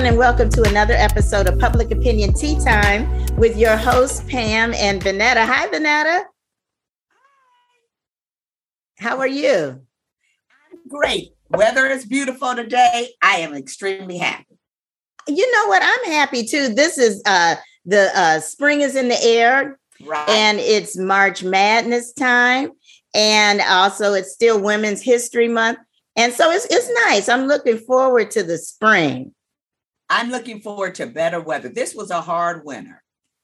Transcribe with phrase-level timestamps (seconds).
[0.00, 3.06] everyone, and welcome to another episode of Public Opinion Tea Time
[3.36, 5.44] with your hosts, Pam and Vanetta.
[5.44, 6.22] Hi, Vanetta.
[8.98, 9.82] How are you?
[10.72, 11.34] I'm great.
[11.50, 13.10] Weather is beautiful today.
[13.22, 14.56] I am extremely happy.
[15.28, 15.82] You know what?
[15.84, 16.72] I'm happy too.
[16.72, 19.78] This is uh the uh spring is in the air.
[20.02, 20.28] Right.
[20.30, 22.70] And it's March Madness time.
[23.14, 25.78] And also it's still Women's History Month.
[26.16, 27.28] And so it's it's nice.
[27.28, 29.34] I'm looking forward to the spring.
[30.10, 31.68] I'm looking forward to better weather.
[31.68, 33.02] This was a hard winter.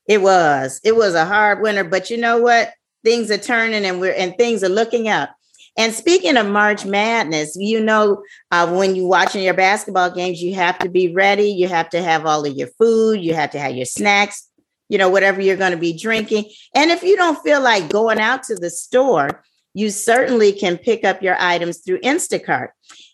[0.08, 0.80] It was.
[0.84, 2.72] It was a hard winter, but you know what?
[3.04, 5.30] Things are turning and we're and things are looking up.
[5.78, 10.54] And speaking of March Madness, you know, uh, when you're watching your basketball games, you
[10.54, 11.50] have to be ready.
[11.50, 13.20] You have to have all of your food.
[13.20, 14.48] You have to have your snacks,
[14.88, 16.46] you know, whatever you're going to be drinking.
[16.74, 19.44] And if you don't feel like going out to the store,
[19.76, 22.68] you certainly can pick up your items through Instacart.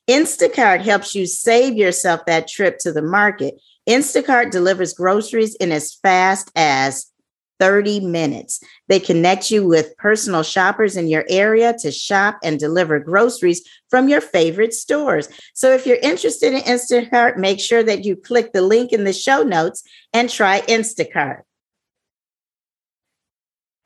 [0.09, 3.61] Instacart helps you save yourself that trip to the market.
[3.89, 7.11] Instacart delivers groceries in as fast as
[7.59, 8.63] 30 minutes.
[8.87, 14.09] They connect you with personal shoppers in your area to shop and deliver groceries from
[14.09, 15.29] your favorite stores.
[15.55, 19.13] So if you're interested in Instacart, make sure that you click the link in the
[19.13, 19.83] show notes
[20.13, 21.43] and try Instacart.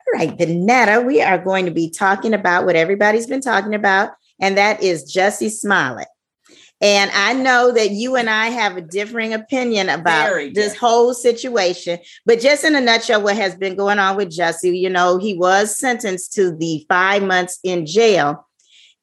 [0.07, 4.11] All right, Vanetta, we are going to be talking about what everybody's been talking about,
[4.39, 6.07] and that is Jussie Smollett.
[6.79, 10.79] And I know that you and I have a differing opinion about Very this different.
[10.79, 11.99] whole situation.
[12.25, 15.33] But just in a nutshell, what has been going on with Jussie, you know, he
[15.33, 18.47] was sentenced to the five months in jail.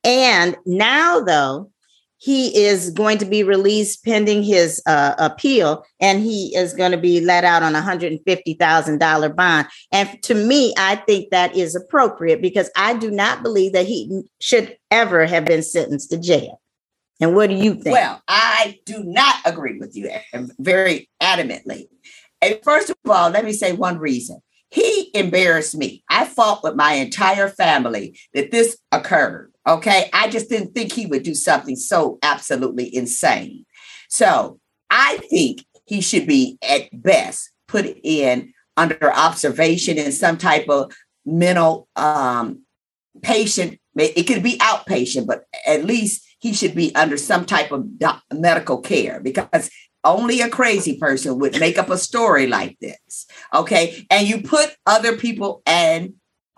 [0.04, 1.70] And now, though,
[2.24, 6.96] he is going to be released pending his uh, appeal, and he is going to
[6.96, 9.66] be let out on a $150,000 bond.
[9.92, 14.22] And to me, I think that is appropriate because I do not believe that he
[14.40, 16.62] should ever have been sentenced to jail.
[17.20, 17.92] And what do you think?
[17.92, 20.10] Well, I do not agree with you
[20.58, 21.88] very adamantly.
[22.40, 24.40] And first of all, let me say one reason.
[24.70, 26.02] He embarrassed me.
[26.08, 29.53] I fought with my entire family that this occurred.
[29.66, 30.10] Okay.
[30.12, 33.64] I just didn't think he would do something so absolutely insane.
[34.08, 34.60] So
[34.90, 40.92] I think he should be, at best, put in under observation in some type of
[41.24, 42.62] mental um,
[43.22, 43.78] patient.
[43.96, 47.86] It could be outpatient, but at least he should be under some type of
[48.32, 49.70] medical care because
[50.04, 53.26] only a crazy person would make up a story like this.
[53.54, 54.06] Okay.
[54.10, 56.14] And you put other people in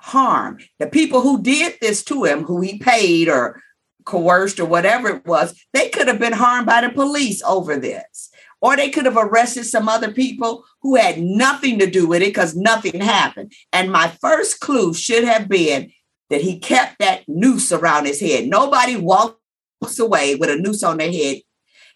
[0.06, 0.58] harm.
[0.78, 3.60] The people who did this to him, who he paid or
[4.04, 8.30] coerced or whatever it was, they could have been harmed by the police over this.
[8.60, 12.28] Or they could have arrested some other people who had nothing to do with it
[12.28, 13.52] because nothing happened.
[13.72, 15.92] And my first clue should have been
[16.30, 18.46] that he kept that noose around his head.
[18.46, 21.42] Nobody walks away with a noose on their head.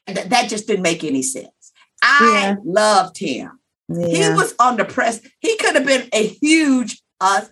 [0.08, 1.72] Th- that just didn't make any sense.
[2.02, 2.56] I yeah.
[2.64, 3.60] loved him.
[3.88, 4.06] Yeah.
[4.06, 5.20] He was on the press.
[5.40, 7.42] He could have been a huge uh,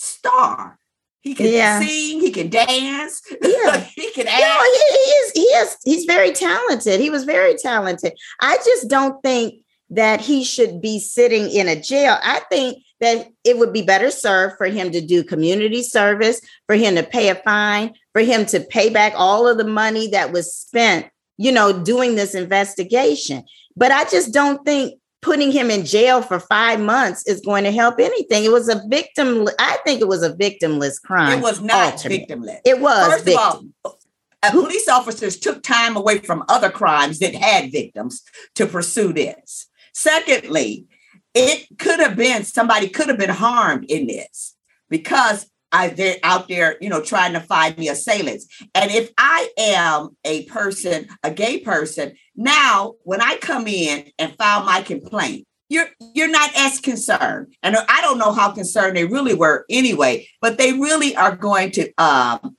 [0.00, 0.78] star.
[1.20, 1.80] He can yeah.
[1.80, 2.20] sing.
[2.20, 3.22] He can dance.
[3.42, 4.40] Yeah, he can act.
[4.40, 5.32] He, he is.
[5.32, 5.76] He is.
[5.84, 6.98] He's very talented.
[6.98, 8.14] He was very talented.
[8.40, 12.16] I just don't think that he should be sitting in a jail.
[12.22, 16.76] I think that it would be better served for him to do community service, for
[16.76, 20.32] him to pay a fine, for him to pay back all of the money that
[20.32, 21.06] was spent,
[21.36, 23.44] you know, doing this investigation.
[23.76, 27.72] But I just don't think putting him in jail for five months is going to
[27.72, 28.44] help anything.
[28.44, 29.48] It was a victim.
[29.58, 31.38] I think it was a victimless crime.
[31.38, 32.28] It was not alternate.
[32.28, 32.60] victimless.
[32.64, 33.12] It was.
[33.12, 33.74] First victim.
[33.84, 33.98] of all,
[34.42, 38.22] uh, police officers took time away from other crimes that had victims
[38.54, 39.66] to pursue this.
[39.92, 40.86] Secondly,
[41.34, 44.56] it could have been somebody could have been harmed in this
[44.88, 48.46] because I they're out there, you know, trying to find me assailants.
[48.74, 54.36] And if I am a person, a gay person, now when I come in and
[54.36, 57.54] file my complaint, you're you're not as concerned.
[57.62, 61.70] And I don't know how concerned they really were anyway, but they really are going
[61.72, 62.56] to um,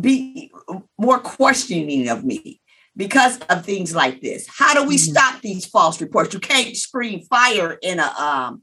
[0.00, 0.50] be
[0.98, 2.60] more questioning of me
[2.96, 4.46] because of things like this.
[4.48, 5.12] How do we mm-hmm.
[5.12, 6.32] stop these false reports?
[6.32, 8.62] You can't scream fire in a um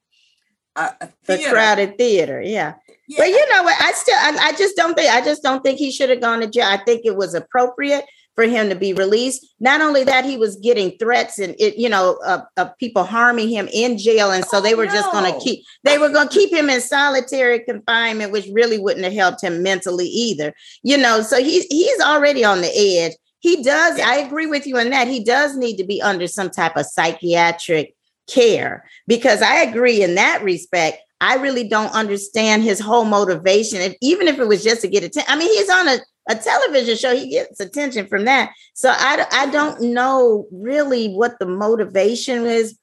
[0.75, 2.42] a, a the crowded theater.
[2.42, 2.74] Yeah.
[3.07, 3.17] Yeah.
[3.19, 3.81] But you know what?
[3.81, 6.41] I still I, I just don't think I just don't think he should have gone
[6.41, 6.67] to jail.
[6.67, 8.05] I think it was appropriate
[8.35, 9.45] for him to be released.
[9.59, 13.50] Not only that, he was getting threats and it, you know, of, of people harming
[13.50, 14.91] him in jail, and so oh, they were no.
[14.91, 18.79] just going to keep they were going to keep him in solitary confinement, which really
[18.79, 20.53] wouldn't have helped him mentally either.
[20.83, 23.13] You know, so he's he's already on the edge.
[23.39, 24.00] He does.
[24.00, 25.07] I agree with you on that.
[25.07, 27.94] He does need to be under some type of psychiatric
[28.28, 31.00] care because I agree in that respect.
[31.22, 33.80] I really don't understand his whole motivation.
[33.80, 35.98] If, even if it was just to get attention, I mean, he's on a,
[36.30, 38.52] a television show, he gets attention from that.
[38.74, 42.78] So I, I don't know really what the motivation is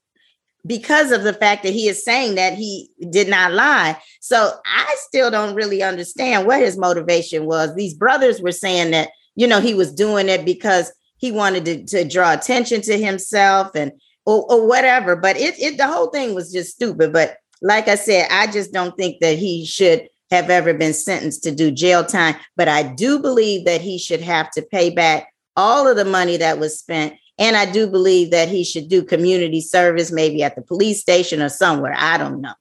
[0.66, 4.00] because of the fact that he is saying that he did not lie.
[4.20, 7.74] So I still don't really understand what his motivation was.
[7.74, 11.84] These brothers were saying that, you know, he was doing it because he wanted to,
[11.84, 13.92] to draw attention to himself and
[14.26, 15.16] or, or whatever.
[15.16, 17.12] But it, it the whole thing was just stupid.
[17.12, 21.42] But like I said, I just don't think that he should have ever been sentenced
[21.44, 22.36] to do jail time.
[22.56, 26.36] But I do believe that he should have to pay back all of the money
[26.36, 30.56] that was spent and I do believe that he should do community service, maybe at
[30.56, 31.94] the police station or somewhere.
[31.96, 32.52] I don't know.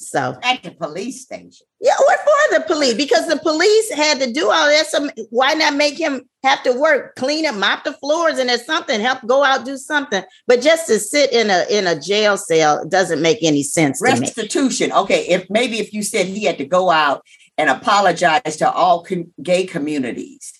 [0.00, 1.66] So at the police station.
[1.78, 4.86] Yeah, or for the police, because the police had to do all that.
[4.86, 8.64] So why not make him have to work, clean up, mop the floors, and there's
[8.64, 10.22] something, help go out, do something.
[10.46, 14.00] But just to sit in a in a jail cell doesn't make any sense.
[14.00, 14.90] Restitution.
[14.92, 17.22] Okay, if maybe if you said he had to go out
[17.58, 20.54] and apologize to all com- gay communities,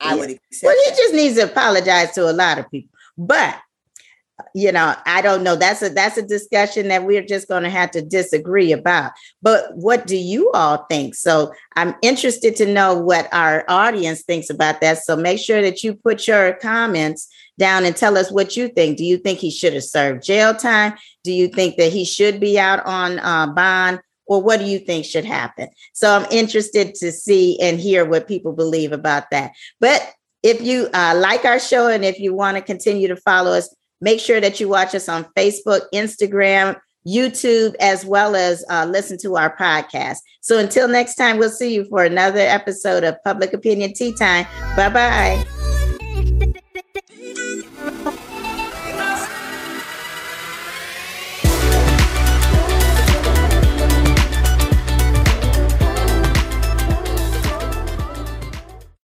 [0.00, 0.20] I yeah.
[0.20, 0.64] would accept.
[0.64, 0.98] Well, he that.
[0.98, 2.90] just needs to apologize to a lot of people.
[3.16, 3.56] But
[4.54, 5.56] you know, I don't know.
[5.56, 9.12] That's a that's a discussion that we're just going to have to disagree about.
[9.40, 11.14] But what do you all think?
[11.14, 14.98] So I'm interested to know what our audience thinks about that.
[14.98, 17.28] So make sure that you put your comments
[17.58, 18.98] down and tell us what you think.
[18.98, 20.94] Do you think he should have served jail time?
[21.24, 24.00] Do you think that he should be out on uh, bond?
[24.26, 25.68] Or what do you think should happen?
[25.92, 29.52] So I'm interested to see and hear what people believe about that.
[29.80, 33.52] But if you uh, like our show and if you want to continue to follow
[33.52, 38.84] us, make sure that you watch us on Facebook, Instagram, YouTube, as well as uh,
[38.84, 40.18] listen to our podcast.
[40.40, 44.46] So until next time, we'll see you for another episode of Public Opinion Tea Time.
[44.76, 45.61] Bye bye.